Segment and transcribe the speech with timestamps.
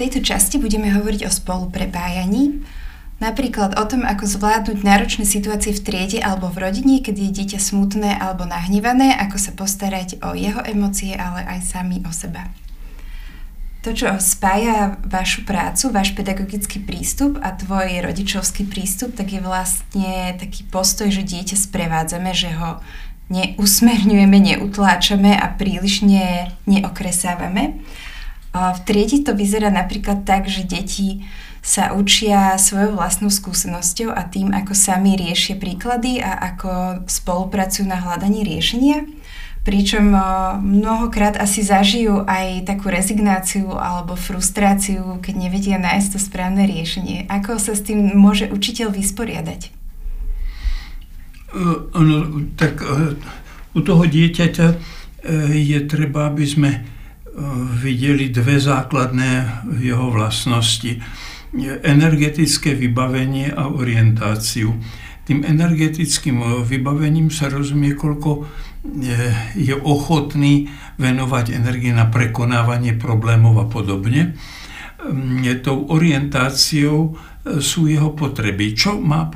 [0.00, 2.64] tejto časti budeme hovoriť o spoluprepájaní,
[3.20, 7.60] napríklad o tom, ako zvládnuť náročné situácie v triede alebo v rodine, keď je dieťa
[7.60, 12.48] smutné alebo nahnevané, ako sa postarať o jeho emócie, ale aj sami o seba.
[13.80, 20.36] To, čo spája vašu prácu, váš pedagogický prístup a tvoj rodičovský prístup, tak je vlastne
[20.36, 22.84] taký postoj, že dieťa sprevádzame, že ho
[23.32, 27.80] neusmerňujeme, neutláčame a príliš ne, neokresávame.
[28.50, 31.22] V triedi to vyzerá napríklad tak, že deti
[31.62, 38.00] sa učia svojou vlastnou skúsenosťou a tým, ako sami riešia príklady a ako spolupracujú na
[38.00, 39.06] hľadaní riešenia.
[39.60, 40.16] Pričom
[40.64, 47.28] mnohokrát asi zažijú aj takú rezignáciu alebo frustráciu, keď nevedia nájsť to správne riešenie.
[47.28, 49.70] Ako sa s tým môže učiteľ vysporiadať?
[51.92, 52.16] Ono,
[52.56, 52.80] tak
[53.76, 54.76] u toho dieťaťa e,
[55.60, 56.70] je treba, aby sme
[57.80, 60.98] videli dve základné jeho vlastnosti.
[61.82, 64.74] Energetické vybavenie a orientáciu.
[65.26, 68.46] Tým energetickým vybavením sa rozumie, koľko
[69.54, 74.34] je ochotný venovať energie na prekonávanie problémov a podobne.
[75.62, 77.14] Tou orientáciou
[77.60, 78.76] sú jeho potreby.
[78.76, 79.30] Čo, má,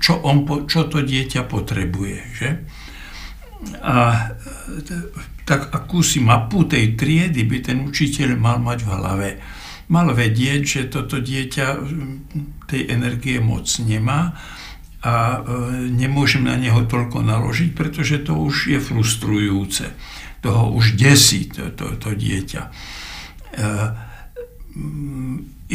[0.00, 2.18] čo, on, čo to dieťa potrebuje.
[2.40, 2.50] Že?
[3.84, 3.96] A
[5.44, 9.30] tak akúsi mapu tej triedy by ten učiteľ mal mať v hlave.
[9.92, 11.66] Mal vedieť, že toto dieťa
[12.64, 14.32] tej energie moc nemá
[15.04, 15.38] a e,
[15.92, 19.92] nemôžem na neho toľko naložiť, pretože to už je frustrujúce.
[20.40, 22.62] Toho už desí to, to, to dieťa.
[22.64, 22.70] E,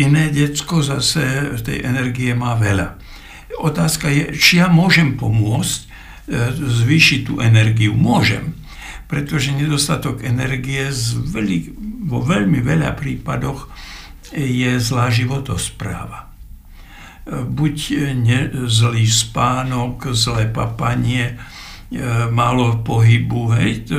[0.01, 2.97] iné decko zase tej energie má veľa.
[3.61, 5.87] Otázka je, či ja môžem pomôcť e,
[6.57, 7.93] zvýšiť tú energiu.
[7.93, 8.57] Môžem
[9.09, 10.85] pretože nedostatok energie
[11.33, 11.73] veľi,
[12.05, 13.65] vo veľmi veľa prípadoch
[14.37, 16.29] je zlá životospráva.
[17.29, 17.77] Buď
[18.13, 21.35] ne, zlý spánok, zlé papanie, e,
[22.29, 23.97] málo pohybu, hej, to,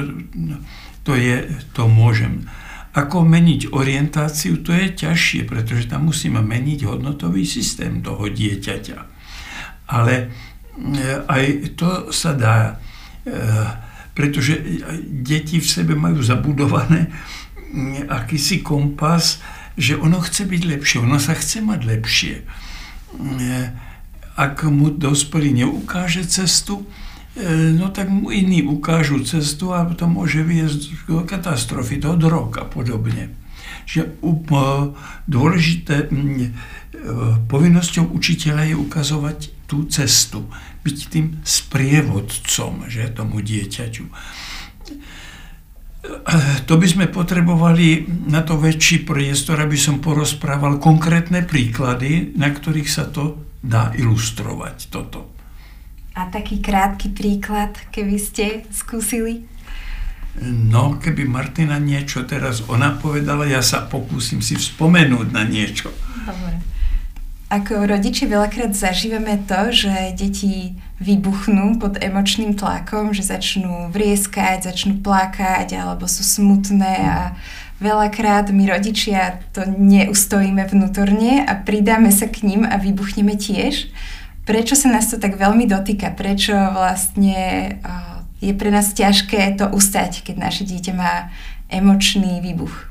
[1.02, 2.46] to, je, to môžem.
[2.94, 8.98] Ako meniť orientáciu, to je ťažšie, pretože tam musíme meniť hodnotový systém toho dieťaťa.
[9.90, 10.26] Ale e,
[11.26, 12.78] aj to sa dá
[13.26, 13.89] e,
[14.20, 14.60] pretože
[15.00, 19.40] deti v sebe majú zabudované mm, akýsi kompas,
[19.80, 22.34] že ono chce byť lepšie, ono sa chce mať lepšie.
[23.16, 23.72] Mm,
[24.36, 26.84] ak mu dospelý neukáže cestu,
[27.32, 32.60] e, no tak mu iní ukážu cestu a to môže viesť do katastrofy, do drog
[32.60, 33.32] a podobne.
[33.88, 34.20] Že
[35.24, 36.48] dôležité mm, e,
[37.48, 40.44] povinnosťou učiteľa je ukazovať tú cestu
[40.80, 44.04] byť tým sprievodcom že, tomu dieťaťu.
[46.64, 52.88] To by sme potrebovali na to väčší priestor, aby som porozprával konkrétne príklady, na ktorých
[52.88, 55.28] sa to dá ilustrovať toto.
[56.16, 59.44] A taký krátky príklad, keby ste skúsili?
[60.40, 65.92] No, keby Martina niečo teraz ona povedala, ja sa pokúsim si vzpomenúť na niečo.
[66.24, 66.79] Dobre.
[67.50, 75.02] Ako rodiči veľakrát zažívame to, že deti vybuchnú pod emočným tlakom, že začnú vrieskať, začnú
[75.02, 77.34] plakať alebo sú smutné a
[77.82, 83.90] veľakrát my rodičia to neustojíme vnútorne a pridáme sa k ním a vybuchneme tiež.
[84.46, 86.14] Prečo sa nás to tak veľmi dotýka?
[86.14, 87.38] Prečo vlastne
[88.38, 91.34] je pre nás ťažké to ustať, keď naše dieťa má
[91.66, 92.89] emočný výbuch?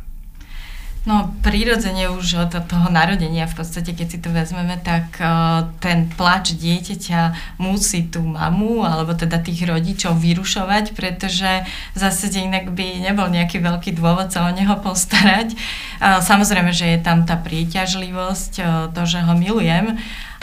[1.08, 6.12] No, prirodzene už od toho narodenia, v podstate, keď si to vezmeme, tak uh, ten
[6.12, 11.64] plač dieťaťa musí tú mamu, alebo teda tých rodičov vyrušovať, pretože
[11.96, 15.56] zase inak by nebol nejaký veľký dôvod sa o neho postarať.
[16.04, 19.96] Uh, samozrejme, že je tam tá príťažlivosť, uh, to, že ho milujem,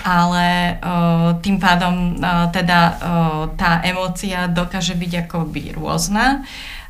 [0.06, 2.94] ale uh, tým pádom uh, teda uh,
[3.58, 6.46] tá emócia dokáže byť akoby rôzna.
[6.46, 6.86] Uh,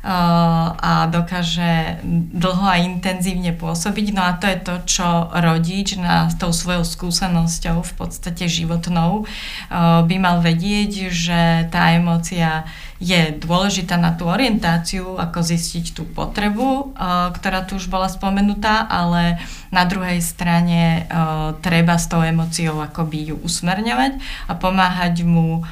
[0.77, 1.99] a dokáže
[2.31, 4.15] dlho a intenzívne pôsobiť.
[4.15, 9.27] No a to je to, čo rodič na, s tou svojou skúsenosťou v podstate životnou
[10.07, 12.63] by mal vedieť, že tá emócia
[13.03, 16.97] je dôležitá na tú orientáciu, ako zistiť tú potrebu,
[17.35, 19.37] ktorá tu už bola spomenutá, ale
[19.75, 21.03] na druhej strane
[21.59, 24.19] treba s tou emóciou akoby ju usmerňovať
[24.51, 25.63] a pomáhať mu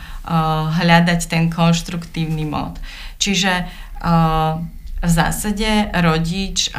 [0.80, 2.80] hľadať ten konštruktívny mód.
[3.20, 3.68] Čiže
[5.06, 6.72] v zásade rodič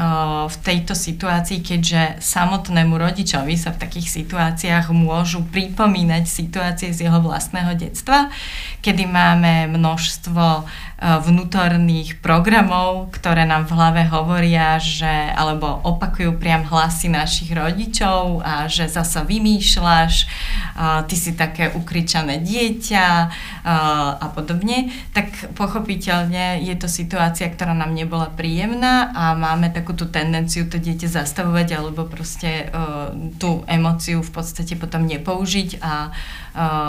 [0.49, 7.21] v tejto situácii, keďže samotnému rodičovi sa v takých situáciách môžu pripomínať situácie z jeho
[7.21, 8.33] vlastného detstva,
[8.81, 10.65] kedy máme množstvo
[10.97, 15.05] vnútorných programov, ktoré nám v hlave hovoria, že
[15.37, 20.25] alebo opakujú priam hlasy našich rodičov a že zasa vymýšľaš,
[21.05, 23.09] ty si také ukričané dieťa
[24.17, 30.65] a podobne, tak pochopiteľne je to situácia, ktorá nám nebola príjemná a máme takúto tendenciu
[30.65, 32.73] to dieťa zastavovať alebo proste
[33.37, 36.09] tú emociu v podstate potom nepoužiť a,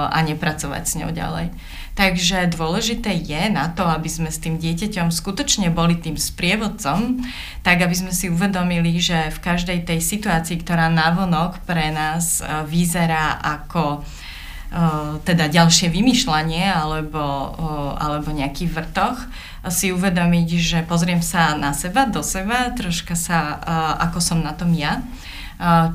[0.07, 1.51] a nepracovať s ňou ďalej.
[1.98, 7.26] Takže dôležité je na to, aby sme s tým dieťaťom skutočne boli tým sprievodcom,
[7.66, 12.46] tak aby sme si uvedomili, že v každej tej situácii, ktorá navonok pre nás e,
[12.70, 14.80] vyzerá ako e,
[15.26, 19.18] teda ďalšie vymýšľanie alebo, e, alebo nejaký vrtoch,
[19.74, 23.58] si uvedomiť, že pozriem sa na seba, do seba, troška sa,
[24.06, 25.02] ako som na tom ja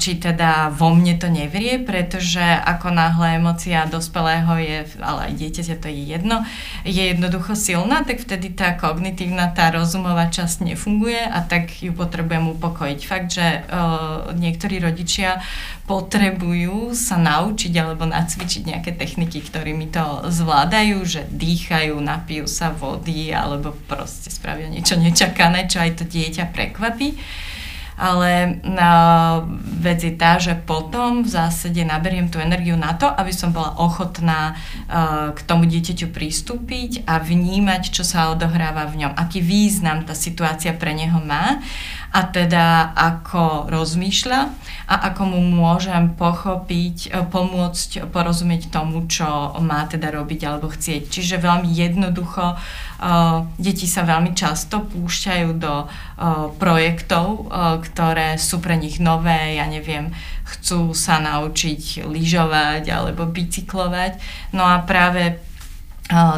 [0.02, 5.76] či teda vo mne to nevrie, pretože ako náhle emocia dospelého je, ale aj dieťaťa
[5.78, 6.42] to je jedno,
[6.82, 12.58] je jednoducho silná, tak vtedy tá kognitívna, tá rozumová časť nefunguje a tak ju potrebujem
[12.58, 13.00] upokojiť.
[13.06, 15.38] Fakt, že uh, niektorí rodičia
[15.86, 23.30] potrebujú sa naučiť alebo nacvičiť nejaké techniky, ktorými to zvládajú, že dýchajú, napijú sa vody
[23.30, 27.14] alebo proste spravia niečo nečakané, čo aj to dieťa prekvapí
[27.96, 29.44] ale uh,
[29.80, 33.76] vec je tá, že potom v zásade naberiem tú energiu na to, aby som bola
[33.78, 40.04] ochotná uh, k tomu dieťaťu pristúpiť a vnímať, čo sa odohráva v ňom, aký význam
[40.04, 41.60] tá situácia pre neho má
[42.12, 44.40] a teda ako rozmýšľa
[44.84, 51.08] a ako mu môžem pochopiť, e, pomôcť porozumieť tomu, čo má teda robiť alebo chcieť.
[51.08, 57.48] Čiže veľmi jednoducho uh, deti sa veľmi často púšťajú do uh, projektov,
[57.80, 60.12] ktoré sú pre nich nové, ja neviem,
[60.44, 64.20] chcú sa naučiť lyžovať alebo bicyklovať.
[64.52, 65.40] No a práve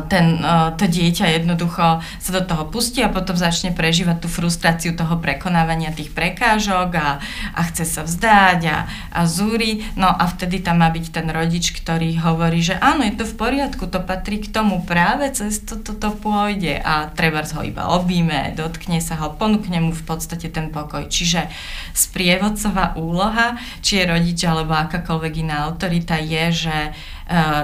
[0.06, 0.41] ten,
[0.79, 5.91] to dieťa jednoducho sa do toho pustí a potom začne prežívať tú frustráciu toho prekonávania
[5.91, 7.09] tých prekážok a,
[7.55, 8.79] a chce sa vzdať a,
[9.11, 9.85] a zúri.
[9.99, 13.35] No a vtedy tam má byť ten rodič, ktorý hovorí, že áno, je to v
[13.35, 15.81] poriadku, to patrí k tomu práve, cez to,
[16.25, 21.05] pôjde a treba ho iba objíme, dotkne sa ho, ponúkne mu v podstate ten pokoj.
[21.05, 21.50] Čiže
[21.93, 26.77] sprievodcová úloha, či je rodič alebo akákoľvek iná autorita je, že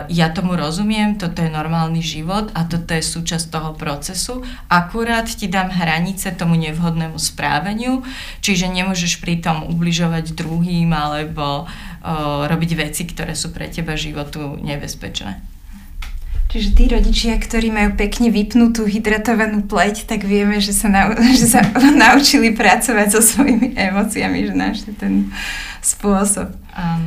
[0.09, 4.41] ja tomu rozumiem, toto je normálny život a toto je súčasť toho procesu.
[4.73, 8.01] Akurát ti dám hranice tomu nevhodnému správaniu,
[8.41, 15.45] čiže nemôžeš pritom ubližovať druhým alebo uh, robiť veci, ktoré sú pre teba životu nebezpečné.
[16.51, 21.47] Čiže tí rodičia, ktorí majú pekne vypnutú hydratovanú pleť, tak vieme, že sa, nau- že
[21.47, 21.63] sa
[22.09, 25.31] naučili pracovať so svojimi emóciami, že našli ten
[25.85, 26.51] spôsob.
[26.75, 27.00] Um.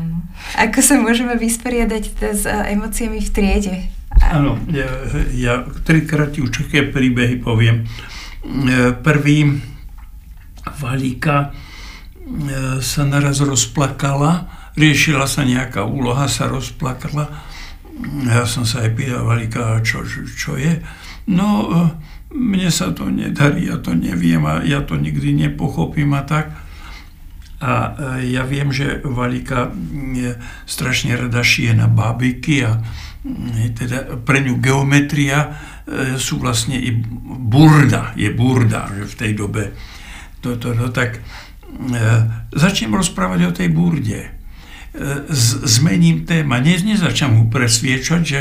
[0.58, 3.76] Ako sa môžeme vysporiadať s uh, emóciami v triede?
[4.22, 4.90] Áno, ja,
[5.34, 7.90] ja trikrát už také príbehy poviem.
[8.46, 9.58] E, prvý
[10.78, 17.26] Valíka e, sa naraz rozplakala, riešila sa nejaká úloha, sa rozplakala
[18.26, 20.82] ja som sa aj pýtal Valika, čo, čo je.
[21.30, 21.70] No,
[22.34, 26.50] mne sa to nedarí, ja to neviem a ja to nikdy nepochopím a tak.
[27.64, 27.72] A
[28.20, 29.72] e, ja viem, že Valika
[30.12, 30.36] je
[30.68, 32.84] strašne rada šije na bábiky a
[33.80, 36.92] teda pre ňu geometria e, sú vlastne i
[37.24, 39.64] burda, je burda, že v tej dobe.
[40.44, 41.24] Toto, no tak
[42.52, 44.44] začnem rozprávať o tej burde
[45.66, 46.62] zmením téma.
[46.62, 48.40] Ne, nezačnem mu presviečať, že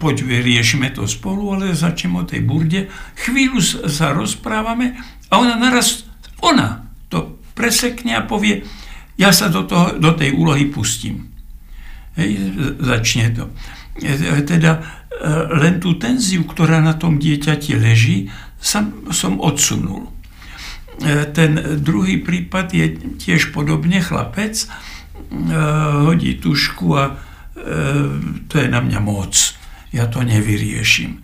[0.00, 2.88] poď vyriešime to spolu, ale začnem o tej burde.
[3.20, 4.96] Chvíľu sa rozprávame
[5.28, 6.08] a ona naraz,
[6.40, 6.83] ona to
[7.54, 8.66] presekne a povie,
[9.14, 11.30] ja sa do, toho, do tej úlohy pustím.
[12.18, 13.44] Hej, začne to.
[14.02, 14.80] E, e, teda e,
[15.62, 20.10] len tú tenziu, ktorá na tom dieťati leží, som, som odsunul.
[21.34, 22.86] Ten druhý prípad je
[23.18, 24.70] tiež podobne chlapec,
[26.06, 27.18] hodí tušku a
[28.46, 29.58] to je na mňa moc.
[29.90, 31.18] Ja to nevyriešim.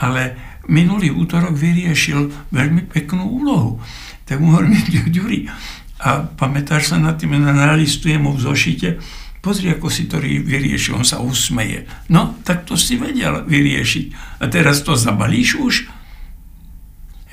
[0.00, 0.40] Ale
[0.72, 3.84] minulý útorok vyriešil veľmi peknú úlohu.
[4.30, 4.78] Tak mu hovorím,
[5.18, 5.50] Ďuri,
[6.00, 9.02] a pamätáš sa na tým, nalistujem mu v zošite,
[9.42, 11.90] pozri, ako si to vyriešil, on sa usmeje.
[12.06, 14.38] No, tak to si vedel vyriešiť.
[14.40, 15.74] A teraz to zabalíš už?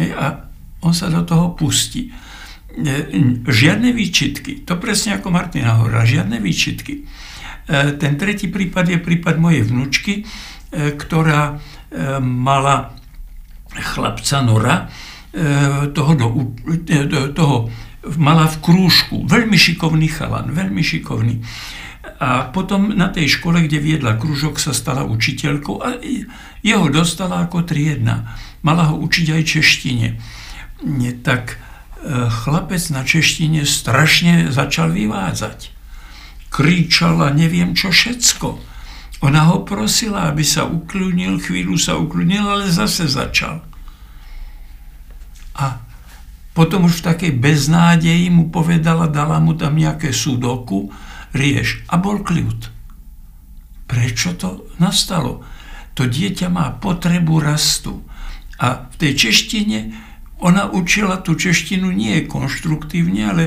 [0.01, 0.49] Hej, a
[0.81, 2.09] on sa do toho pustí
[3.47, 4.61] žiadne výčitky.
[4.69, 6.93] To presne ako Martina hovorila, žiadne výčitky.
[7.01, 10.23] E, ten tretí prípad je prípad mojej vnúčky, e,
[10.93, 12.93] ktorá e, mala
[13.73, 14.89] chlapca Nora,
[15.94, 16.27] toho, do,
[17.06, 17.58] do, toho
[18.15, 19.27] mala v krúžku.
[19.27, 21.44] Veľmi šikovný chalan, veľmi šikovný.
[22.17, 26.00] A potom na tej škole, kde viedla kružok, sa stala učiteľkou a
[26.63, 28.39] jeho dostala ako triedna.
[28.63, 30.08] Mala ho učiť aj češtine.
[31.22, 31.56] Tak e,
[32.32, 35.75] chlapec na češtine strašne začal vyvádzať.
[36.48, 38.63] Kričal a neviem čo všetko.
[39.27, 43.66] Ona ho prosila, aby sa ukľunil, chvíľu sa ukľunil, ale zase začal.
[45.57, 45.81] A
[46.57, 50.89] potom už v takej beznádeji mu povedala, dala mu tam nejaké sudoku,
[51.33, 51.85] rieš.
[51.89, 52.73] A bol kľud.
[53.85, 55.45] Prečo to nastalo?
[55.93, 58.01] To dieťa má potrebu rastu.
[58.57, 60.06] A v tej češtine
[60.38, 63.44] ona učila tú češtinu nie konštruktívne, ale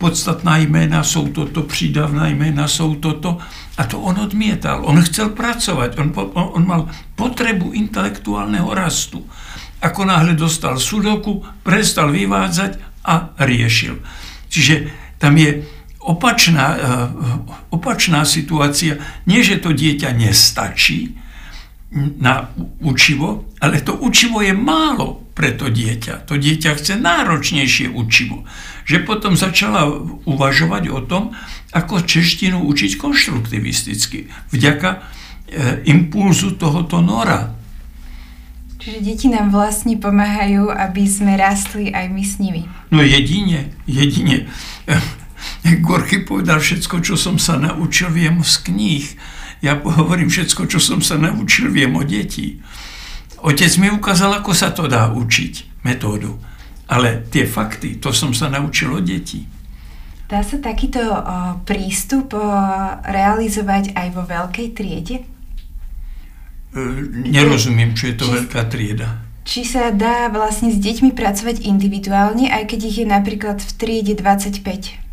[0.00, 3.36] podstatná jména sú toto, prídavná jména sú toto.
[3.76, 4.80] A to on odmietal.
[4.88, 6.00] On chcel pracovať.
[6.00, 6.82] On, on, on mal
[7.12, 9.20] potrebu intelektuálneho rastu.
[9.84, 14.00] Ako náhle dostal sudoku, prestal vyvádzať a riešil.
[14.48, 14.74] Čiže
[15.20, 15.64] tam je
[16.00, 17.08] opačná, eh,
[17.68, 18.96] opačná situácia.
[19.28, 21.20] Nie, že to dieťa nestačí
[22.20, 22.48] na
[22.80, 26.26] učivo, ale to učivo je málo pre to dieťa.
[26.28, 28.44] To dieťa chce náročnejšie učivo.
[28.84, 29.86] Že potom začala
[30.26, 31.32] uvažovať o tom,
[31.70, 34.26] ako češtinu učiť konštruktivisticky.
[34.50, 37.60] Vďaka eh, impulzu tohoto nora,
[38.80, 42.64] Čiže deti nám vlastne pomáhajú, aby sme rastli aj my s nimi.
[42.88, 44.48] No jedine, jedine.
[45.84, 49.04] Gorky povedal, všetko, čo som sa naučil, viem z kníh.
[49.60, 52.64] Ja hovorím, všetko, čo som sa naučil, viem o detí.
[53.40, 56.36] Otec mi ukázal, ako sa to dá učiť, metódu.
[56.90, 59.46] Ale tie fakty, to som sa naučil od detí.
[60.30, 61.18] Dá sa takýto o,
[61.66, 62.42] prístup o,
[63.02, 65.16] realizovať aj vo veľkej triede?
[66.70, 66.84] E,
[67.26, 69.08] nerozumiem, čo je to či, veľká trieda.
[69.42, 74.14] Či sa dá vlastne s deťmi pracovať individuálne, aj keď ich je napríklad v triede
[74.14, 75.10] 25?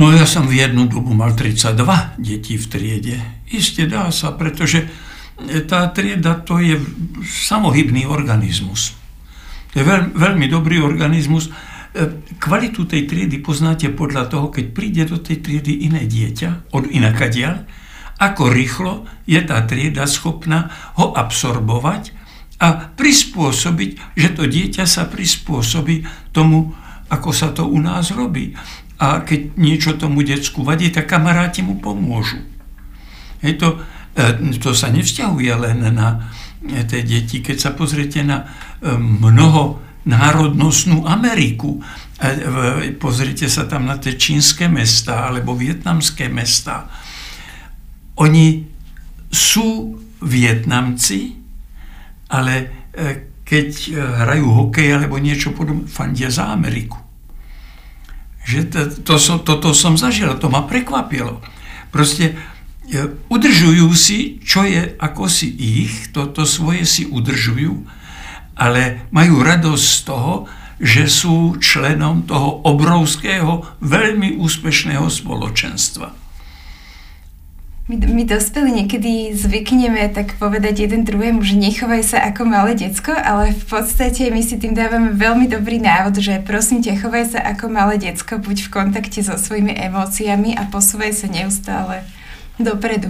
[0.00, 3.16] No ja som v jednu dobu mal 32 detí v triede.
[3.52, 4.88] Isté dá sa, pretože
[5.66, 6.78] tá trieda to je
[7.26, 8.94] samohybný organizmus.
[9.74, 11.50] To je veľ, veľmi dobrý organizmus.
[11.50, 11.52] E,
[12.38, 17.66] kvalitu tej triedy poznáte podľa toho, keď príde do tej triedy iné dieťa od inakadiaľ,
[18.22, 18.92] ako rýchlo
[19.26, 22.14] je tá trieda schopná ho absorbovať
[22.62, 26.70] a prispôsobiť, že to dieťa sa prispôsobí tomu,
[27.10, 28.54] ako sa to u nás robí.
[29.02, 32.38] A keď niečo tomu decku vadí, tak kamaráti mu pomôžu.
[33.42, 33.68] Hej, to,
[34.62, 36.30] to sa nevzťahuje len na
[36.62, 37.42] e, tie deti.
[37.42, 38.46] Keď sa pozriete na
[38.80, 41.80] e, mnoho národnostnú Ameriku,
[43.00, 46.92] pozrite sa tam na tie čínske mesta alebo vietnamské mesta,
[48.20, 48.62] oni
[49.34, 51.34] sú Vietnamci,
[52.30, 56.96] ale e, keď e, hrajú hokej alebo niečo podobné, fandia za Ameriku.
[58.46, 61.42] Že to, to som, toto som zažil, to ma prekvapilo.
[61.90, 62.34] Proste e,
[63.32, 67.84] udržujú si, čo je ako si ich, toto svoje si udržujú,
[68.54, 70.34] ale majú radosť z toho,
[70.82, 76.12] že sú členom toho obrovského, veľmi úspešného spoločenstva.
[77.84, 83.12] My, my dospeli niekedy zvykneme tak povedať jeden druhému, že nechovaj sa ako malé decko,
[83.12, 87.40] ale v podstate my si tým dávame veľmi dobrý návod, že prosím ťa, chovaj sa
[87.44, 92.08] ako malé decko, buď v kontakte so svojimi emóciami a posúvaj sa neustále
[92.58, 93.08] dopredu.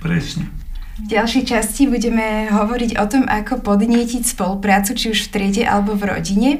[0.00, 0.48] Presne.
[0.94, 5.98] V ďalšej časti budeme hovoriť o tom, ako podnietiť spoluprácu, či už v triede alebo
[5.98, 6.50] v rodine,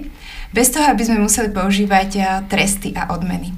[0.51, 3.55] bez toho, aby sme museli používať tresty a odmeny.